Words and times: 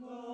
Lord. 0.00 0.25